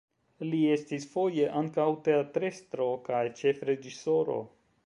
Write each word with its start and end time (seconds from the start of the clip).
Li 0.51 0.61
estis 0.75 1.05
foje 1.11 1.45
ankaŭ 1.59 1.87
teatrestro 2.09 2.91
kaj 3.11 3.23
ĉefreĝisoro. 3.43 4.41